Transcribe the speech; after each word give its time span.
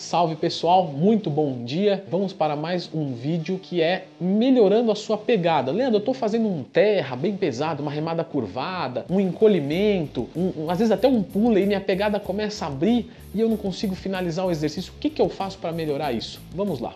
Salve 0.00 0.34
pessoal, 0.34 0.86
muito 0.86 1.28
bom 1.28 1.62
dia. 1.62 2.02
Vamos 2.10 2.32
para 2.32 2.56
mais 2.56 2.88
um 2.92 3.12
vídeo 3.12 3.60
que 3.62 3.82
é 3.82 4.06
melhorando 4.18 4.90
a 4.90 4.94
sua 4.94 5.18
pegada. 5.18 5.70
Leandro, 5.70 5.96
eu 5.96 5.98
estou 5.98 6.14
fazendo 6.14 6.48
um 6.48 6.62
terra 6.64 7.14
bem 7.14 7.36
pesado, 7.36 7.82
uma 7.82 7.92
remada 7.92 8.24
curvada, 8.24 9.04
um 9.10 9.20
encolhimento, 9.20 10.26
um, 10.34 10.64
um, 10.64 10.70
às 10.70 10.78
vezes 10.78 10.90
até 10.90 11.06
um 11.06 11.22
pulo 11.22 11.58
e 11.58 11.66
minha 11.66 11.82
pegada 11.82 12.18
começa 12.18 12.64
a 12.64 12.68
abrir 12.68 13.10
e 13.34 13.40
eu 13.42 13.48
não 13.50 13.58
consigo 13.58 13.94
finalizar 13.94 14.46
o 14.46 14.50
exercício. 14.50 14.90
O 14.96 14.98
que, 14.98 15.10
que 15.10 15.20
eu 15.20 15.28
faço 15.28 15.58
para 15.58 15.70
melhorar 15.70 16.12
isso? 16.12 16.40
Vamos 16.54 16.80
lá. 16.80 16.94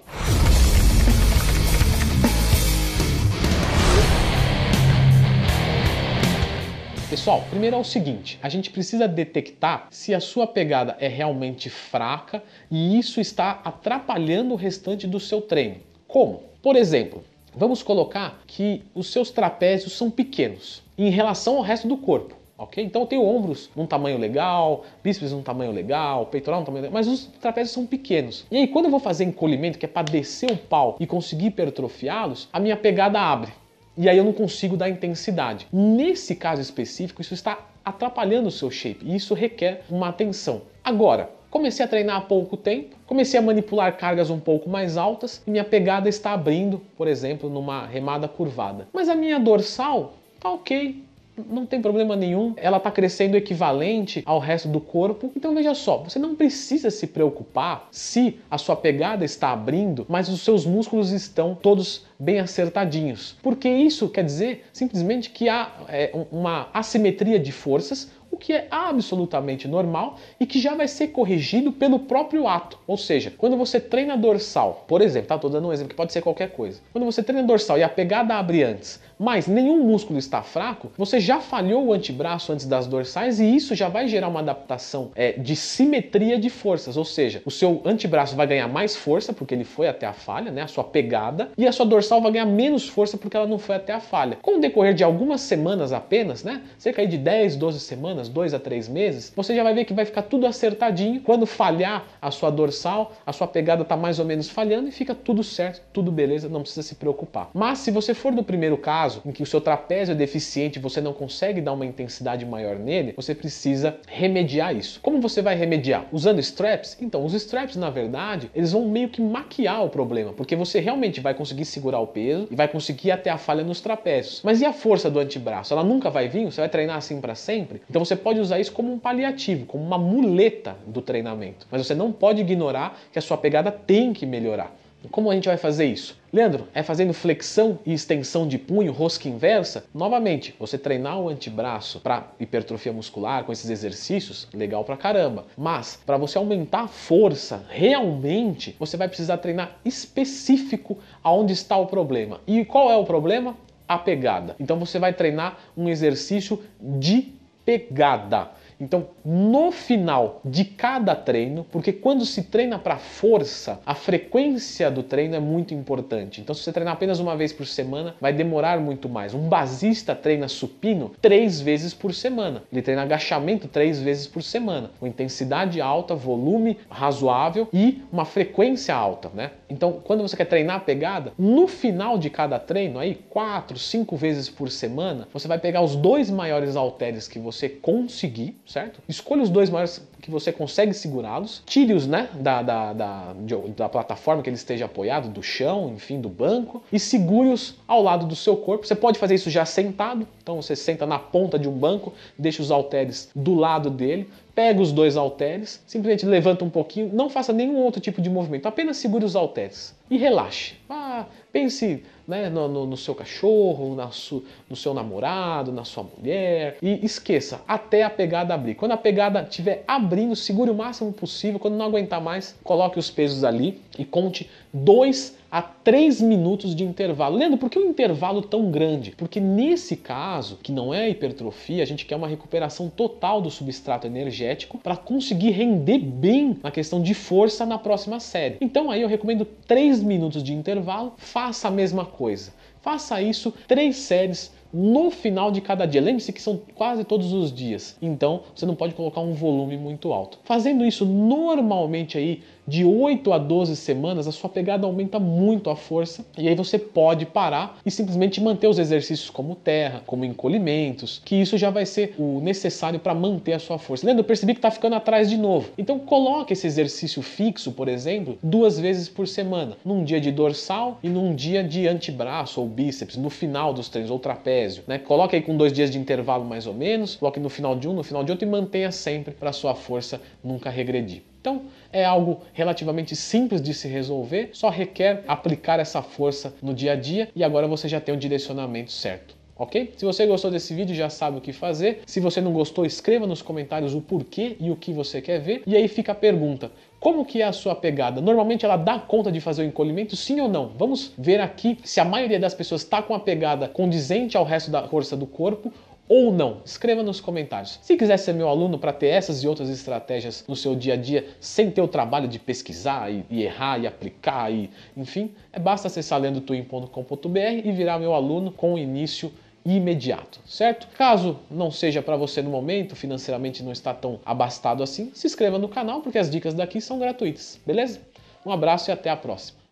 Pessoal, 7.15 7.45
primeiro 7.49 7.77
é 7.77 7.79
o 7.79 7.85
seguinte, 7.85 8.41
a 8.43 8.49
gente 8.49 8.71
precisa 8.71 9.07
detectar 9.07 9.87
se 9.89 10.12
a 10.12 10.19
sua 10.19 10.49
pegada 10.49 10.97
é 10.99 11.07
realmente 11.07 11.71
fraca 11.71 12.43
e 12.69 12.98
isso 12.98 13.21
está 13.21 13.61
atrapalhando 13.65 14.53
o 14.53 14.57
restante 14.57 15.07
do 15.07 15.21
seu 15.21 15.41
treino. 15.41 15.77
Como? 16.09 16.43
Por 16.61 16.74
exemplo, 16.74 17.23
vamos 17.55 17.85
colocar 17.85 18.43
que 18.48 18.83
os 18.93 19.12
seus 19.12 19.30
trapézios 19.30 19.93
são 19.93 20.11
pequenos 20.11 20.83
em 20.98 21.09
relação 21.09 21.59
ao 21.59 21.62
resto 21.62 21.87
do 21.87 21.97
corpo. 21.97 22.35
Ok? 22.59 22.83
Então 22.83 23.02
eu 23.02 23.07
tenho 23.07 23.24
ombros 23.24 23.71
num 23.77 23.87
tamanho 23.87 24.19
legal, 24.19 24.85
bíceps 25.01 25.30
num 25.30 25.43
tamanho 25.43 25.71
legal, 25.71 26.27
peitoral 26.27 26.59
num 26.59 26.66
tamanho 26.66 26.83
legal, 26.83 26.95
mas 26.95 27.07
os 27.07 27.27
trapézios 27.41 27.73
são 27.73 27.87
pequenos. 27.87 28.45
E 28.51 28.57
aí 28.57 28.66
quando 28.66 28.87
eu 28.87 28.91
vou 28.91 28.99
fazer 28.99 29.23
encolhimento, 29.23 29.79
que 29.79 29.87
é 29.87 29.88
para 29.88 30.02
descer 30.02 30.51
o 30.51 30.57
pau 30.57 30.96
e 30.99 31.07
conseguir 31.07 31.46
hipertrofiá-los, 31.46 32.49
a 32.52 32.59
minha 32.59 32.77
pegada 32.77 33.21
abre 33.21 33.52
e 33.97 34.09
aí 34.09 34.19
eu 34.19 34.25
não 34.25 34.33
consigo 34.33 34.77
dar 34.77 34.89
intensidade. 34.89 35.66
Nesse 35.73 36.35
caso 36.35 36.61
específico, 36.61 37.23
isso 37.23 37.35
está 37.35 37.59
atrapalhando 37.85 38.48
o 38.48 38.52
seu 38.52 38.71
shape 38.71 39.05
e 39.05 39.15
isso 39.15 39.35
requer 39.35 39.83
uma 39.91 40.09
atenção. 40.09 40.62
Agora, 40.83 41.30
comecei 41.51 41.85
a 41.85 41.89
treinar 41.89 42.16
há 42.16 42.21
pouco 42.21 42.57
tempo, 42.57 42.97
comecei 43.07 43.38
a 43.38 43.43
manipular 43.43 43.97
cargas 43.97 44.30
um 44.30 44.41
pouco 44.41 44.69
mais 44.69 44.97
altas 44.97 45.43
e 45.47 45.51
minha 45.51 45.65
pegada 45.65 46.09
está 46.09 46.33
abrindo, 46.33 46.80
por 46.96 47.07
exemplo, 47.07 47.49
numa 47.49 47.87
remada 47.87 48.27
curvada. 48.27 48.88
Mas 48.93 49.09
a 49.09 49.15
minha 49.15 49.38
dorsal 49.38 50.15
tá 50.40 50.51
ok, 50.51 51.05
não 51.37 51.66
tem 51.66 51.80
problema 51.80 52.15
nenhum, 52.15 52.54
ela 52.57 52.77
está 52.77 52.90
crescendo 52.90 53.37
equivalente 53.37 54.23
ao 54.24 54.38
resto 54.38 54.68
do 54.68 54.80
corpo. 54.80 55.32
Então 55.37 55.54
veja 55.54 55.74
só, 55.74 55.99
você 55.99 56.18
não 56.18 56.35
precisa 56.35 56.90
se 56.90 57.07
preocupar 57.07 57.88
se 57.90 58.38
a 58.51 58.59
sua 58.59 58.77
pegada 58.77 59.24
está 59.24 59.51
abrindo, 59.51 60.07
mas 60.09 60.29
os 60.29 60.43
seus 60.43 60.65
músculos 60.65 61.10
estão 61.10 61.55
todos 61.55 62.07
bem 62.18 62.38
acertadinhos, 62.38 63.37
porque 63.43 63.68
isso 63.68 64.09
quer 64.09 64.25
dizer 64.25 64.65
simplesmente 64.72 65.31
que 65.31 65.49
há 65.49 65.72
é, 65.88 66.12
uma 66.31 66.69
assimetria 66.72 67.38
de 67.38 67.50
forças 67.53 68.10
o 68.34 68.37
que 68.37 68.53
é 68.53 68.66
absolutamente 68.69 69.69
normal 69.69 70.19
e 70.41 70.44
que 70.44 70.59
já 70.59 70.75
vai 70.75 70.88
ser 70.88 71.09
corrigido 71.09 71.71
pelo 71.71 72.00
próprio 72.00 72.49
ato. 72.49 72.78
Ou 72.84 72.97
seja, 72.97 73.32
quando 73.38 73.56
você 73.56 73.78
treina 73.78 74.16
dorsal, 74.16 74.84
por 74.88 75.00
exemplo, 75.00 75.28
tá? 75.28 75.37
Dando 75.37 75.69
um 75.69 75.72
exemplo 75.72 75.91
que 75.91 75.94
pode 75.94 76.12
ser 76.12 76.21
qualquer 76.21 76.50
coisa. 76.50 76.81
Quando 76.93 77.05
você 77.05 77.22
treina 77.22 77.47
dorsal 77.47 77.78
e 77.78 77.84
a 77.84 77.88
pegada 77.88 78.34
abre 78.34 78.65
antes, 78.65 79.00
mas 79.25 79.47
nenhum 79.47 79.83
músculo 79.83 80.19
está 80.19 80.43
fraco, 80.43 80.93
você 80.97 81.19
já 81.19 81.41
falhou 81.41 81.87
o 81.87 81.93
antebraço 81.93 82.53
antes 82.53 82.67
das 82.67 82.87
dorsais 82.87 83.41
e 83.41 83.56
isso 83.56 83.75
já 83.75 83.89
vai 83.89 84.06
gerar 84.06 84.28
uma 84.28 84.41
adaptação 84.41 85.11
é, 85.15 85.33
de 85.33 85.56
simetria 85.56 86.39
de 86.39 86.50
forças. 86.50 86.97
Ou 86.97 87.05
seja, 87.05 87.43
o 87.45 87.50
seu 87.50 87.83
antebraço 87.84 88.37
vai 88.37 88.47
ganhar 88.47 88.69
mais 88.69 88.95
força 88.95 89.33
porque 89.33 89.55
ele 89.55 89.65
foi 89.65 89.89
até 89.89 90.06
a 90.06 90.12
falha, 90.12 90.53
né? 90.53 90.62
A 90.62 90.69
sua 90.69 90.84
pegada, 90.84 91.50
e 91.56 91.67
a 91.67 91.72
sua 91.72 91.87
dorsal 91.87 92.21
vai 92.21 92.33
ganhar 92.33 92.47
menos 92.47 92.89
força 92.89 93.17
porque 93.17 93.37
ela 93.37 93.47
não 93.47 93.59
foi 93.59 93.77
até 93.77 93.93
a 93.93 94.00
falha. 94.00 94.39
Com 94.43 94.59
o 94.59 94.61
decorrer 94.61 94.95
de 94.95 95.03
algumas 95.03 95.41
semanas 95.41 95.93
apenas, 95.93 96.45
né? 96.45 96.62
Cerca 96.78 97.06
de 97.06 97.17
10, 97.17 97.56
12 97.56 97.81
semanas 97.81 97.95
semanas, 97.95 98.28
dois 98.28 98.53
a 98.53 98.59
três 98.59 98.89
meses, 98.89 99.33
você 99.34 99.55
já 99.55 99.62
vai 99.62 99.72
ver 99.72 99.84
que 99.84 99.95
vai 99.95 100.05
ficar 100.05 100.22
tudo 100.22 100.47
acertadinho. 100.47 101.21
Quando 101.21 101.47
falhar 101.47 102.05
a 102.21 102.31
sua 102.31 102.50
dorsal, 102.50 103.12
a 103.25 103.33
sua 103.33 103.47
pegada 103.47 103.83
está 103.83 103.97
mais 103.97 104.19
ou 104.19 104.25
menos 104.25 104.50
falhando 104.50 104.89
e 104.89 104.93
fica 104.93 105.15
tudo 105.15 105.43
certo, 105.43 105.83
tudo 105.93 106.11
beleza, 106.11 106.49
não 106.49 106.61
precisa 106.61 106.83
se 106.83 106.95
preocupar. 106.97 107.50
Mas 107.55 107.78
se 107.78 107.91
você 107.91 108.12
for 108.12 108.34
do 108.34 108.43
primeiro 108.43 108.77
caso, 108.77 109.13
em 109.25 109.32
que 109.32 109.43
o 109.43 109.47
seu 109.47 109.60
trapézio 109.60 110.12
é 110.12 110.15
deficiente 110.15 110.78
e 110.78 110.82
você 110.82 111.00
não 111.00 111.12
consegue 111.12 111.61
dar 111.61 111.72
uma 111.72 111.87
intensidade 111.87 112.44
maior 112.44 112.77
nele, 112.77 113.15
você 113.16 113.34
precisa 113.34 113.97
remediar 114.06 114.75
isso. 114.75 115.00
Como 115.00 115.21
você 115.21 115.43
vai 115.43 115.55
remediar? 115.55 116.06
Usando 116.12 116.39
straps? 116.41 116.97
Então, 117.00 117.25
os 117.25 117.34
straps, 117.34 117.77
na 117.77 117.91
verdade, 117.91 118.50
eles 118.55 118.72
vão 118.72 118.89
meio 118.89 119.09
que 119.09 119.21
maquiar 119.21 119.84
o 119.84 119.89
problema, 119.89 120.33
porque 120.33 120.56
você 120.56 120.81
realmente 120.81 121.21
vai 121.21 121.34
conseguir 121.34 121.65
segurar 121.65 122.00
o 122.00 122.06
peso 122.06 122.49
e 122.50 122.55
vai 122.55 122.69
conseguir 122.69 123.11
até 123.11 123.31
a 123.31 123.39
falha 123.39 123.65
nos 123.65 123.81
trapézios. 123.81 124.41
Mas 124.44 124.61
e 124.61 124.65
a 124.65 124.72
força 124.72 125.11
do 125.11 125.19
antebraço? 125.19 125.72
Ela 125.72 125.84
nunca 125.84 126.10
vai 126.10 126.28
vir? 126.28 126.44
Você 126.47 126.60
vai 126.60 126.69
treinar 126.69 126.97
assim 126.97 127.21
para 127.21 127.34
sempre? 127.34 127.83
Então 127.89 128.05
você 128.05 128.16
pode 128.16 128.41
usar 128.41 128.59
isso 128.59 128.72
como 128.72 128.93
um 128.93 128.99
paliativo, 128.99 129.66
como 129.66 129.84
uma 129.84 129.99
muleta 129.99 130.77
do 130.87 131.00
treinamento. 131.00 131.66
Mas 131.71 131.87
você 131.87 131.94
não 131.94 132.12
pode 132.12 132.41
ignorar 132.41 132.99
que 133.12 133.19
a 133.19 133.22
sua 133.22 133.37
pegada 133.37 133.71
tem 133.71 134.12
que 134.12 134.27
melhorar. 134.27 134.75
Como 135.10 135.31
a 135.31 135.34
gente 135.34 135.48
vai 135.48 135.56
fazer 135.56 135.87
isso? 135.87 136.19
Leandro, 136.32 136.66
é 136.75 136.82
fazendo 136.82 137.15
flexão 137.15 137.78
e 137.87 137.92
extensão 137.92 138.47
de 138.48 138.59
punho, 138.59 138.92
rosca 138.92 139.28
inversa? 139.28 139.84
Novamente, 139.94 140.54
você 140.59 140.76
treinar 140.76 141.20
o 141.20 141.28
antebraço 141.28 142.00
para 142.00 142.32
hipertrofia 142.41 142.92
muscular 142.92 143.44
com 143.44 143.53
esses 143.53 143.70
exercícios, 143.70 144.48
legal 144.53 144.84
pra 144.84 144.97
caramba. 144.97 145.47
Mas 145.56 145.98
para 146.04 146.16
você 146.16 146.38
aumentar 146.38 146.82
a 146.82 146.88
força 146.88 147.65
realmente, 147.69 148.75
você 148.78 148.97
vai 148.97 149.09
precisar 149.09 149.38
treinar 149.38 149.78
específico 149.84 150.98
aonde 151.22 151.53
está 151.53 151.76
o 151.76 151.86
problema. 151.86 152.41
E 152.47 152.65
qual 152.65 152.91
é 152.91 152.97
o 152.97 153.04
problema? 153.04 153.56
A 153.86 153.98
pegada. 153.98 154.56
Então 154.59 154.78
você 154.78 154.98
vai 154.98 155.12
treinar 155.12 155.59
um 155.76 155.88
exercício 155.88 156.62
de 156.81 157.34
pegada. 157.65 158.50
Então, 158.81 159.09
no 159.25 159.71
final 159.71 160.41
de 160.45 160.65
cada 160.65 161.15
treino, 161.15 161.65
porque 161.71 161.93
quando 161.93 162.25
se 162.25 162.43
treina 162.43 162.79
para 162.79 162.97
força, 162.99 163.81
a 163.87 163.95
frequência 163.95 164.91
do 164.91 165.03
treino 165.03 165.35
é 165.35 165.41
muito 165.41 165.75
importante. 165.75 166.41
Então, 166.41 166.55
se 166.55 166.62
você 166.62 166.73
treinar 166.73 166.95
apenas 166.95 167.21
uma 167.21 167.37
vez 167.37 167.53
por 167.53 167.67
semana, 167.67 168.15
vai 168.21 168.33
demorar 168.33 168.81
muito 168.81 169.09
mais. 169.09 169.34
Um 169.34 169.49
basista 169.49 170.15
treina 170.15 170.49
supino 170.49 171.13
três 171.21 171.61
vezes 171.61 171.95
por 171.95 172.13
semana. 172.13 172.63
Ele 172.73 172.83
treina 172.83 173.03
agachamento 173.03 173.69
três 173.69 174.01
vezes 174.01 174.27
por 174.27 174.43
semana, 174.43 174.91
com 174.99 175.07
intensidade 175.07 175.81
alta, 175.81 176.15
volume 176.15 176.79
razoável 176.89 177.69
e 177.73 178.03
uma 178.13 178.25
frequência 178.25 178.95
alta, 178.95 179.31
né? 179.34 179.53
Então, 179.69 180.01
quando 180.05 180.23
você 180.23 180.37
quer 180.37 180.45
treinar 180.45 180.77
a 180.77 180.81
pegada, 180.81 181.33
no 181.39 181.67
final 181.67 182.19
de 182.19 182.31
cada 182.31 182.59
treino, 182.59 182.99
aí 182.99 183.15
quatro, 183.29 183.79
cinco 183.79 184.17
vezes 184.17 184.49
por 184.49 184.71
semana, 184.71 185.29
você 185.33 185.49
vai 185.49 185.59
pegar 185.59 185.83
os 185.83 185.97
dois 185.97 186.31
maiores 186.31 186.77
halteres 186.77 187.27
que 187.27 187.39
você 187.39 187.69
conseguir 187.69 188.57
certo? 188.67 189.01
Escolha 189.09 189.43
os 189.43 189.51
dois 189.51 189.71
maiores 189.71 190.07
que 190.21 190.31
você 190.31 190.51
consegue 190.51 190.95
segurá-los, 190.95 191.63
tire-os 191.67 192.07
né, 192.07 192.31
da, 192.35 192.63
da, 192.63 192.93
da, 192.93 193.35
da, 193.77 193.89
plataforma 193.89 194.43
que 194.43 194.49
ele 194.49 194.57
esteja 194.57 194.87
apoiado, 194.87 195.29
do 195.29 195.43
chão, 195.43 195.93
enfim, 195.95 196.21
do 196.21 196.29
banco, 196.29 196.83
e 196.91 196.99
segure-os 196.99 197.75
ao 197.87 198.03
lado 198.03 198.27
do 198.27 198.35
seu 198.35 198.57
corpo. 198.57 198.87
Você 198.87 198.95
pode 198.95 199.19
fazer 199.19 199.35
isso 199.35 199.51
já 199.51 199.67
sentado, 199.67 200.27
então 200.43 200.61
você 200.61 200.75
senta 200.75 201.05
na 201.05 201.19
ponta 201.19 201.59
de 201.59 201.69
um 201.69 201.73
banco, 201.73 202.15
deixa 202.39 202.63
os 202.63 202.71
halteres 202.71 203.29
do 203.35 203.55
lado 203.55 203.91
dele, 203.91 204.31
pega 204.55 204.81
os 204.81 204.93
dois 204.93 205.17
halteres, 205.17 205.83
simplesmente 205.87 206.25
levanta 206.25 206.65
um 206.65 206.71
pouquinho, 206.71 207.11
não 207.13 207.29
faça 207.29 207.53
nenhum 207.53 207.77
outro 207.77 208.01
tipo 208.01 208.23
de 208.23 208.31
movimento, 208.31 208.67
apenas 208.67 208.97
segure 208.97 209.25
os 209.25 209.37
halteres 209.37 209.95
e 210.11 210.17
relaxe. 210.17 210.75
Ah, 210.89 211.27
pense 211.53 212.03
né, 212.27 212.49
no, 212.49 212.69
no, 212.69 212.87
no, 212.87 212.97
seu 212.97 213.15
cachorro, 213.15 213.97
su, 214.11 214.45
no 214.69 214.77
seu 214.77 214.95
namorado, 214.95 215.73
na 215.73 215.85
sua 215.85 216.05
mulher 216.05 216.79
e 216.83 217.05
esqueça 217.05 217.62
até 217.67 218.03
a 218.03 218.11
pegada 218.11 218.55
abrir. 218.55 218.75
Quando 218.75 218.93
a 218.93 218.97
pegada 218.97 219.43
estiver 219.43 219.85
abrindo, 219.87 220.34
segure 220.34 220.71
o 220.71 220.75
máximo 220.75 221.13
possível. 221.13 221.59
Quando 221.59 221.77
não 221.77 221.87
aguentar 221.87 222.21
mais, 222.21 222.59
coloque 222.65 222.99
os 222.99 223.11
pesos 223.11 223.45
ali 223.45 223.81
e 223.99 224.05
conte 224.05 224.49
dois 224.73 225.37
a 225.55 225.63
3 225.63 226.21
minutos 226.21 226.75
de 226.75 226.83
intervalo. 226.83 227.37
Leandro, 227.37 227.57
por 227.57 227.71
que 227.71 227.79
um 227.79 227.89
intervalo 227.89 228.43
tão 228.43 228.73
grande? 228.73 229.13
Porque 229.17 229.39
nesse 229.39 229.95
caso, 229.95 230.59
que 230.61 230.73
não 230.73 230.93
é 230.93 231.09
hipertrofia, 231.09 231.81
a 231.81 231.87
gente 231.87 232.05
quer 232.05 232.17
uma 232.17 232.27
recuperação 232.27 232.89
total 232.89 233.41
do 233.41 233.49
substrato 233.49 234.05
energético 234.05 234.79
para 234.79 234.97
conseguir 234.97 235.51
render 235.51 235.99
bem 235.99 236.59
na 236.61 236.73
questão 236.73 237.01
de 237.01 237.15
força 237.15 237.65
na 237.65 237.79
próxima 237.79 238.19
série. 238.19 238.57
Então 238.61 238.91
aí 238.91 239.01
eu 239.01 239.07
recomendo 239.07 239.45
3 239.45 240.03
minutos 240.03 240.43
de 240.43 240.53
intervalo, 240.53 241.13
faça 241.19 241.69
a 241.69 241.71
mesma 241.71 242.04
coisa. 242.15 242.53
Faça 242.81 243.21
isso 243.21 243.53
três 243.66 243.97
séries 243.97 244.53
no 244.72 245.11
final 245.11 245.53
de 245.53 245.61
cada 245.61 245.87
dia. 245.87 246.01
Lembre-se 246.01 246.33
que 246.33 246.43
são 246.43 246.61
quase 246.75 247.05
todos 247.05 247.33
os 247.33 247.53
dias, 247.53 247.97
então 248.03 248.43
você 248.55 248.66
não 248.66 248.75
pode 248.75 248.95
colocar 248.95 249.21
um 249.21 249.33
volume 249.33 249.77
muito 249.77 250.13
alto. 250.13 250.39
Fazendo 250.45 250.84
isso 250.84 251.07
normalmente 251.07 252.19
aí 252.19 252.43
de 252.66 252.84
8 252.84 253.33
a 253.33 253.39
12 253.39 253.77
semanas, 253.77 254.27
a 254.27 254.33
sua 254.33 254.49
pegada 254.49 254.87
aumenta 254.87 255.19
muito 255.19 255.71
a 255.71 255.77
força 255.77 256.25
e 256.37 256.49
aí 256.49 256.55
você 256.55 256.78
pode 256.78 257.26
parar 257.26 257.78
e 257.84 257.90
simplesmente 257.90 258.40
manter 258.40 258.69
os 258.69 258.78
exercícios 258.78 259.31
como 259.31 259.55
terra, 259.55 260.02
como 260.06 260.25
encolhimentos, 260.25 261.20
que 261.25 261.37
isso 261.37 261.58
já 261.58 261.70
vai 261.70 261.87
ser 261.87 262.14
o 262.19 262.40
necessário 262.40 263.00
para 263.00 263.14
manter 263.14 263.55
a 263.55 263.58
sua 263.58 263.78
força. 263.78 264.06
Lembra, 264.06 264.20
eu 264.20 264.26
percebi 264.26 264.55
que 264.55 264.58
está 264.58 264.70
ficando 264.70 264.94
atrás 264.96 265.28
de 265.28 265.37
novo. 265.37 265.70
Então 265.76 265.99
coloque 265.99 266.52
esse 266.52 266.66
exercício 266.66 267.22
fixo, 267.22 267.72
por 267.72 267.88
exemplo, 267.88 268.38
duas 268.43 268.78
vezes 268.78 269.08
por 269.08 269.26
semana, 269.26 269.76
num 269.84 270.05
dia 270.05 270.20
de 270.20 270.31
dorsal 270.31 270.99
e 271.02 271.08
num 271.08 271.34
dia 271.34 271.62
de 271.62 271.87
antebraço 271.88 272.60
ou 272.60 272.67
bíceps, 272.67 273.17
no 273.17 273.31
final 273.31 273.72
dos 273.72 273.88
treinos 273.88 274.10
ou 274.10 274.19
trapézio 274.19 274.44
né? 274.87 274.99
Coloque 274.99 275.37
aí 275.37 275.43
com 275.43 275.56
dois 275.56 275.72
dias 275.72 275.90
de 275.90 275.99
intervalo 275.99 276.44
mais 276.44 276.67
ou 276.67 276.75
menos, 276.75 277.17
coloque 277.17 277.40
no 277.40 277.49
final 277.49 277.76
de 277.76 277.88
um, 277.88 277.93
no 277.93 278.02
final 278.02 278.25
de 278.25 278.31
outro 278.31 278.46
e 278.46 278.50
mantenha 278.50 278.90
sempre 278.90 279.34
para 279.34 279.52
sua 279.52 279.75
força 279.75 280.20
nunca 280.43 280.70
regredir. 280.70 281.22
Então 281.44 281.61
é 281.93 282.02
algo 282.02 282.41
relativamente 282.55 283.14
simples 283.14 283.61
de 283.61 283.75
se 283.75 283.87
resolver, 283.87 284.49
só 284.55 284.70
requer 284.70 285.25
aplicar 285.29 285.79
essa 285.79 286.00
força 286.00 286.55
no 286.62 286.73
dia 286.73 286.93
a 286.93 286.96
dia 286.96 287.29
e 287.37 287.44
agora 287.44 287.69
você 287.69 287.87
já 287.87 288.00
tem 288.00 288.14
o 288.14 288.17
direcionamento 288.17 288.91
certo 288.91 289.37
ok? 289.56 289.93
Se 289.96 290.05
você 290.05 290.26
gostou 290.26 290.50
desse 290.50 290.75
vídeo, 290.75 290.94
já 290.94 291.08
sabe 291.08 291.38
o 291.38 291.41
que 291.41 291.52
fazer. 291.52 292.00
Se 292.06 292.19
você 292.19 292.41
não 292.41 292.52
gostou, 292.52 292.85
escreva 292.85 293.25
nos 293.26 293.41
comentários 293.41 293.94
o 293.94 294.00
porquê 294.00 294.56
e 294.58 294.70
o 294.70 294.75
que 294.75 294.93
você 294.93 295.20
quer 295.23 295.38
ver. 295.38 295.62
E 295.64 295.76
aí 295.76 295.87
fica 295.87 296.11
a 296.11 296.14
pergunta, 296.14 296.73
como 296.99 297.25
que 297.25 297.41
é 297.41 297.44
a 297.44 297.52
sua 297.52 297.75
pegada? 297.75 298.20
Normalmente 298.20 298.64
ela 298.64 298.76
dá 298.76 298.99
conta 298.99 299.31
de 299.31 299.41
fazer 299.41 299.62
o 299.62 299.67
encolhimento, 299.67 300.17
sim 300.17 300.41
ou 300.41 300.49
não? 300.49 300.73
Vamos 300.76 301.12
ver 301.17 301.41
aqui 301.41 301.79
se 301.85 302.00
a 302.00 302.05
maioria 302.05 302.41
das 302.41 302.55
pessoas 302.55 302.82
está 302.82 303.00
com 303.00 303.14
a 303.14 303.20
pegada 303.20 303.69
condizente 303.69 304.37
ao 304.37 304.44
resto 304.44 304.70
da 304.70 304.88
força 304.88 305.17
do 305.17 305.26
corpo 305.26 305.73
ou 306.08 306.32
não? 306.32 306.60
Escreva 306.64 307.02
nos 307.02 307.20
comentários. 307.20 307.78
Se 307.82 307.96
quiser 307.96 308.16
ser 308.16 308.32
meu 308.32 308.48
aluno 308.48 308.78
para 308.78 308.92
ter 308.92 309.06
essas 309.06 309.42
e 309.42 309.48
outras 309.48 309.68
estratégias 309.68 310.44
no 310.46 310.54
seu 310.54 310.74
dia 310.74 310.94
a 310.94 310.96
dia, 310.96 311.26
sem 311.40 311.70
ter 311.70 311.80
o 311.80 311.88
trabalho 311.88 312.28
de 312.28 312.38
pesquisar 312.38 313.10
e, 313.10 313.24
e 313.30 313.42
errar 313.42 313.78
e 313.78 313.86
aplicar, 313.86 314.52
e, 314.52 314.70
enfim, 314.96 315.32
é 315.52 315.58
basta 315.58 315.88
acessar 315.88 316.20
lendotwin.com.br 316.20 317.38
e 317.64 317.72
virar 317.72 317.98
meu 317.98 318.14
aluno 318.14 318.52
com 318.52 318.78
início 318.78 319.32
imediato, 319.64 320.40
certo? 320.46 320.86
Caso 320.96 321.38
não 321.50 321.70
seja 321.70 322.02
para 322.02 322.16
você 322.16 322.42
no 322.42 322.50
momento, 322.50 322.94
financeiramente 322.94 323.62
não 323.62 323.72
está 323.72 323.94
tão 323.94 324.20
abastado 324.24 324.82
assim, 324.82 325.10
se 325.14 325.26
inscreva 325.26 325.58
no 325.58 325.68
canal 325.68 326.02
porque 326.02 326.18
as 326.18 326.30
dicas 326.30 326.52
daqui 326.52 326.80
são 326.80 326.98
gratuitas, 326.98 327.58
beleza? 327.64 328.00
Um 328.44 328.52
abraço 328.52 328.90
e 328.90 328.92
até 328.92 329.08
a 329.08 329.16
próxima. 329.16 329.63